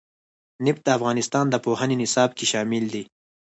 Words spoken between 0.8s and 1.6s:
د افغانستان د